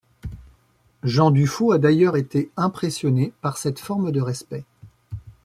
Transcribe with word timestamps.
Jean 1.03 1.29
Dufaux 1.29 1.73
a 1.73 1.77
d'ailleurs 1.77 2.17
été 2.17 2.49
impressionné 2.57 3.33
par 3.41 3.59
cette 3.59 3.77
forme 3.77 4.09
de 4.11 4.19
respect. 4.19 4.63